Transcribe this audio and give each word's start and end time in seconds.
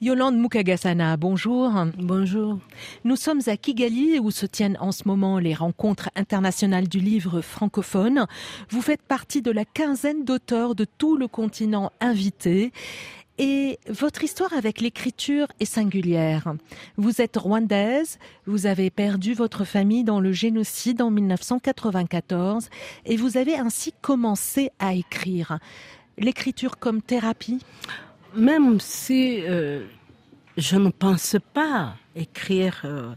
Yolande 0.00 0.36
Mukagasana, 0.36 1.16
bonjour. 1.16 1.72
Bonjour. 1.98 2.58
Nous 3.04 3.14
sommes 3.14 3.42
à 3.46 3.56
Kigali 3.56 4.18
où 4.18 4.32
se 4.32 4.44
tiennent 4.44 4.76
en 4.80 4.90
ce 4.90 5.06
moment 5.06 5.38
les 5.38 5.54
rencontres 5.54 6.10
internationales 6.16 6.88
du 6.88 6.98
livre 6.98 7.40
francophone. 7.40 8.26
Vous 8.70 8.82
faites 8.82 9.02
partie 9.02 9.40
de 9.40 9.52
la 9.52 9.64
quinzaine 9.64 10.24
d'auteurs 10.24 10.74
de 10.74 10.84
tout 10.84 11.16
le 11.16 11.28
continent 11.28 11.92
invités. 12.00 12.72
Et 13.38 13.78
votre 13.88 14.24
histoire 14.24 14.52
avec 14.52 14.80
l'écriture 14.80 15.46
est 15.60 15.64
singulière. 15.64 16.52
Vous 16.96 17.20
êtes 17.20 17.36
rwandaise, 17.36 18.18
vous 18.46 18.66
avez 18.66 18.90
perdu 18.90 19.32
votre 19.32 19.64
famille 19.64 20.02
dans 20.02 20.18
le 20.18 20.32
génocide 20.32 21.02
en 21.02 21.12
1994 21.12 22.68
et 23.06 23.16
vous 23.16 23.36
avez 23.36 23.54
ainsi 23.54 23.94
commencé 24.02 24.72
à 24.80 24.92
écrire. 24.92 25.60
L'écriture 26.18 26.78
comme 26.78 27.00
thérapie? 27.00 27.60
Même 28.36 28.80
si 28.80 29.40
euh, 29.42 29.84
je 30.56 30.76
ne 30.76 30.90
pense 30.90 31.36
pas 31.52 31.94
écrire 32.14 32.82
euh, 32.84 33.14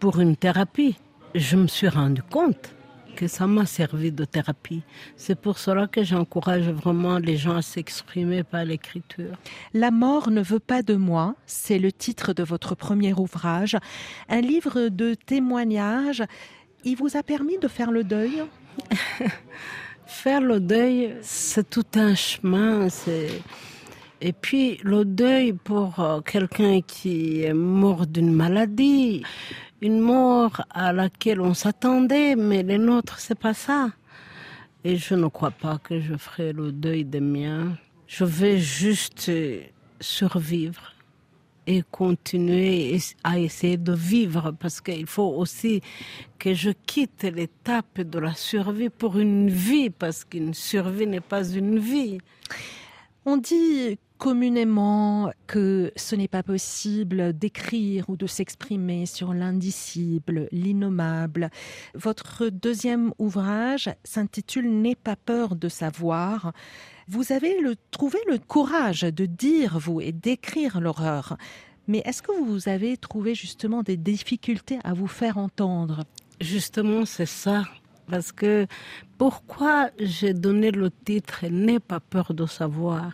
pour 0.00 0.20
une 0.20 0.36
thérapie, 0.36 0.96
je 1.34 1.56
me 1.56 1.66
suis 1.66 1.88
rendu 1.88 2.22
compte 2.22 2.74
que 3.14 3.28
ça 3.28 3.46
m'a 3.46 3.64
servi 3.64 4.10
de 4.10 4.24
thérapie. 4.24 4.82
C'est 5.16 5.38
pour 5.38 5.58
cela 5.58 5.86
que 5.86 6.02
j'encourage 6.02 6.68
vraiment 6.68 7.18
les 7.18 7.36
gens 7.36 7.56
à 7.56 7.62
s'exprimer 7.62 8.42
par 8.42 8.64
l'écriture. 8.64 9.36
La 9.72 9.90
mort 9.90 10.30
ne 10.30 10.42
veut 10.42 10.58
pas 10.58 10.82
de 10.82 10.94
moi, 10.94 11.36
c'est 11.46 11.78
le 11.78 11.92
titre 11.92 12.32
de 12.32 12.42
votre 12.42 12.74
premier 12.74 13.14
ouvrage, 13.14 13.76
un 14.28 14.40
livre 14.40 14.88
de 14.88 15.14
témoignages. 15.14 16.24
Il 16.84 16.96
vous 16.96 17.16
a 17.16 17.22
permis 17.22 17.58
de 17.58 17.68
faire 17.68 17.92
le 17.92 18.04
deuil? 18.04 18.42
Faire 20.06 20.42
le 20.42 20.60
deuil, 20.60 21.16
c'est 21.22 21.68
tout 21.70 21.86
un 21.94 22.14
chemin, 22.14 22.88
c'est 22.88 23.42
et 24.20 24.32
puis 24.32 24.78
le 24.82 25.04
deuil 25.04 25.52
pour 25.52 26.00
euh, 26.00 26.20
quelqu'un 26.20 26.80
qui 26.80 27.42
est 27.42 27.52
mort 27.52 28.06
d'une 28.06 28.32
maladie, 28.32 29.22
une 29.80 30.00
mort 30.00 30.62
à 30.70 30.92
laquelle 30.92 31.40
on 31.40 31.54
s'attendait, 31.54 32.36
mais 32.36 32.62
les 32.62 32.78
nôtres, 32.78 33.18
c'est 33.18 33.38
pas 33.38 33.54
ça. 33.54 33.90
Et 34.84 34.96
je 34.96 35.14
ne 35.14 35.28
crois 35.28 35.50
pas 35.50 35.78
que 35.78 36.00
je 36.00 36.14
ferai 36.14 36.52
le 36.52 36.72
deuil 36.72 37.04
des 37.04 37.20
miens. 37.20 37.76
Je 38.06 38.24
vais 38.24 38.58
juste 38.58 39.30
survivre 40.00 40.94
et 41.66 41.82
continuer 41.90 42.98
à 43.22 43.38
essayer 43.38 43.76
de 43.76 43.92
vivre 43.92 44.52
parce 44.58 44.80
qu'il 44.80 45.06
faut 45.06 45.34
aussi 45.36 45.80
que 46.38 46.52
je 46.52 46.70
quitte 46.86 47.22
l'étape 47.22 48.00
de 48.00 48.18
la 48.18 48.34
survie 48.34 48.90
pour 48.90 49.18
une 49.18 49.48
vie 49.48 49.90
parce 49.90 50.24
qu'une 50.24 50.52
survie 50.52 51.06
n'est 51.06 51.20
pas 51.20 51.48
une 51.48 51.78
vie. 51.78 52.18
On 53.24 53.38
dit 53.38 53.98
communément 54.24 55.30
que 55.46 55.92
ce 55.96 56.16
n'est 56.16 56.28
pas 56.28 56.42
possible 56.42 57.34
d'écrire 57.34 58.08
ou 58.08 58.16
de 58.16 58.26
s'exprimer 58.26 59.04
sur 59.04 59.34
l'indicible, 59.34 60.48
l'innommable. 60.50 61.50
Votre 61.94 62.48
deuxième 62.48 63.12
ouvrage 63.18 63.90
s'intitule 64.02 64.80
N'aie 64.80 64.94
pas 64.94 65.16
peur 65.16 65.56
de 65.56 65.68
savoir. 65.68 66.54
Vous 67.06 67.32
avez 67.32 67.54
trouvé 67.90 68.18
le 68.26 68.38
courage 68.38 69.02
de 69.02 69.26
dire, 69.26 69.78
vous, 69.78 70.00
et 70.00 70.12
d'écrire 70.12 70.80
l'horreur. 70.80 71.36
Mais 71.86 72.00
est-ce 72.06 72.22
que 72.22 72.32
vous 72.32 72.70
avez 72.70 72.96
trouvé 72.96 73.34
justement 73.34 73.82
des 73.82 73.98
difficultés 73.98 74.78
à 74.84 74.94
vous 74.94 75.06
faire 75.06 75.36
entendre? 75.36 76.04
Justement, 76.40 77.04
c'est 77.04 77.26
ça 77.26 77.64
parce 78.08 78.32
que 78.32 78.66
pourquoi 79.18 79.90
j'ai 79.98 80.34
donné 80.34 80.70
le 80.70 80.90
titre 80.90 81.46
N'aie 81.50 81.80
pas 81.80 82.00
peur 82.00 82.34
de 82.34 82.46
savoir? 82.46 83.12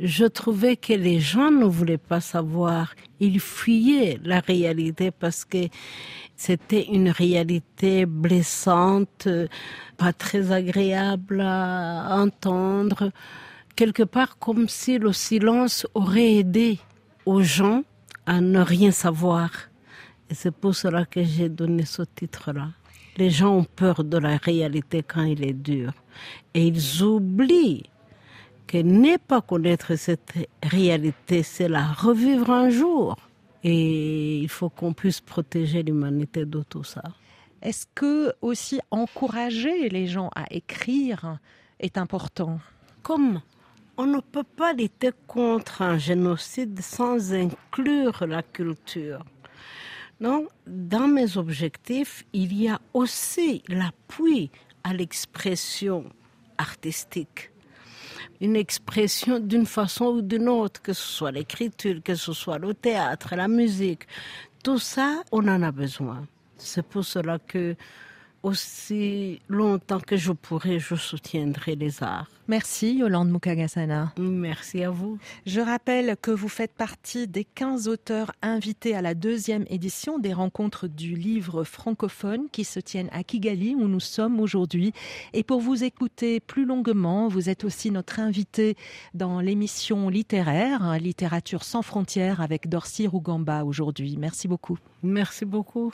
Je 0.00 0.24
trouvais 0.24 0.76
que 0.76 0.92
les 0.92 1.20
gens 1.20 1.50
ne 1.50 1.64
voulaient 1.64 1.98
pas 1.98 2.20
savoir. 2.20 2.94
Ils 3.20 3.40
fuyaient 3.40 4.18
la 4.24 4.40
réalité 4.40 5.10
parce 5.10 5.44
que 5.44 5.68
c'était 6.36 6.86
une 6.86 7.10
réalité 7.10 8.06
blessante, 8.06 9.28
pas 9.96 10.12
très 10.12 10.52
agréable 10.52 11.40
à 11.40 12.16
entendre. 12.18 13.12
Quelque 13.76 14.02
part 14.02 14.38
comme 14.38 14.68
si 14.68 14.98
le 14.98 15.12
silence 15.12 15.86
aurait 15.94 16.34
aidé 16.36 16.78
aux 17.26 17.42
gens 17.42 17.82
à 18.26 18.40
ne 18.40 18.60
rien 18.60 18.90
savoir. 18.90 19.50
Et 20.30 20.34
c'est 20.34 20.50
pour 20.50 20.74
cela 20.74 21.04
que 21.04 21.22
j'ai 21.22 21.48
donné 21.48 21.84
ce 21.84 22.02
titre-là. 22.02 22.68
Les 23.18 23.30
gens 23.30 23.58
ont 23.58 23.64
peur 23.64 24.04
de 24.04 24.16
la 24.16 24.38
réalité 24.38 25.02
quand 25.02 25.24
il 25.24 25.44
est 25.44 25.52
dur. 25.52 25.92
Et 26.54 26.66
ils 26.66 27.02
oublient 27.02 27.84
que 28.66 28.78
ne 28.78 29.18
pas 29.18 29.42
connaître 29.42 29.96
cette 29.96 30.32
réalité, 30.62 31.42
c'est 31.42 31.68
la 31.68 31.86
revivre 31.86 32.50
un 32.50 32.70
jour. 32.70 33.16
Et 33.62 34.38
il 34.38 34.48
faut 34.48 34.70
qu'on 34.70 34.94
puisse 34.94 35.20
protéger 35.20 35.82
l'humanité 35.82 36.46
de 36.46 36.62
tout 36.62 36.84
ça. 36.84 37.02
Est-ce 37.60 37.86
que 37.94 38.32
aussi 38.40 38.80
encourager 38.90 39.88
les 39.88 40.06
gens 40.06 40.30
à 40.34 40.46
écrire 40.50 41.38
est 41.78 41.98
important? 41.98 42.58
Comme 43.02 43.40
on 43.98 44.06
ne 44.06 44.20
peut 44.20 44.42
pas 44.42 44.72
lutter 44.72 45.10
contre 45.26 45.82
un 45.82 45.98
génocide 45.98 46.80
sans 46.80 47.34
inclure 47.34 48.26
la 48.26 48.42
culture. 48.42 49.24
Donc, 50.22 50.50
dans 50.68 51.08
mes 51.08 51.36
objectifs, 51.36 52.24
il 52.32 52.54
y 52.54 52.68
a 52.68 52.80
aussi 52.94 53.64
l'appui 53.66 54.52
à 54.84 54.94
l'expression 54.94 56.04
artistique. 56.58 57.50
Une 58.40 58.54
expression 58.54 59.40
d'une 59.40 59.66
façon 59.66 60.04
ou 60.06 60.22
d'une 60.22 60.48
autre, 60.48 60.80
que 60.80 60.92
ce 60.92 61.02
soit 61.02 61.32
l'écriture, 61.32 62.00
que 62.04 62.14
ce 62.14 62.32
soit 62.32 62.58
le 62.58 62.72
théâtre, 62.72 63.34
la 63.34 63.48
musique. 63.48 64.06
Tout 64.62 64.78
ça, 64.78 65.24
on 65.32 65.48
en 65.48 65.60
a 65.60 65.72
besoin. 65.72 66.24
C'est 66.56 66.86
pour 66.86 67.04
cela 67.04 67.40
que 67.40 67.74
aussi 68.42 69.40
longtemps 69.48 70.00
que 70.00 70.16
je 70.16 70.32
pourrai, 70.32 70.78
je 70.78 70.94
soutiendrai 70.94 71.76
les 71.76 72.02
arts. 72.02 72.28
Merci 72.48 72.96
Yolande 72.96 73.30
Mukagasana. 73.30 74.12
Merci 74.18 74.82
à 74.82 74.90
vous. 74.90 75.18
Je 75.46 75.60
rappelle 75.60 76.16
que 76.20 76.32
vous 76.32 76.48
faites 76.48 76.74
partie 76.74 77.28
des 77.28 77.44
15 77.44 77.86
auteurs 77.88 78.32
invités 78.42 78.96
à 78.96 79.00
la 79.00 79.14
deuxième 79.14 79.64
édition 79.70 80.18
des 80.18 80.32
rencontres 80.32 80.88
du 80.88 81.14
livre 81.14 81.62
francophone 81.62 82.48
qui 82.50 82.64
se 82.64 82.80
tiennent 82.80 83.08
à 83.12 83.22
Kigali 83.22 83.74
où 83.74 83.86
nous 83.86 84.00
sommes 84.00 84.40
aujourd'hui. 84.40 84.92
Et 85.32 85.44
pour 85.44 85.60
vous 85.60 85.84
écouter 85.84 86.40
plus 86.40 86.66
longuement, 86.66 87.28
vous 87.28 87.48
êtes 87.48 87.64
aussi 87.64 87.90
notre 87.90 88.18
invité 88.18 88.76
dans 89.14 89.40
l'émission 89.40 90.08
littéraire 90.08 90.98
Littérature 90.98 91.64
sans 91.64 91.82
frontières 91.82 92.40
avec 92.40 92.68
Dorcy 92.68 93.06
Rougamba 93.06 93.64
aujourd'hui. 93.64 94.16
Merci 94.18 94.48
beaucoup. 94.48 94.78
Merci 95.02 95.44
beaucoup. 95.44 95.92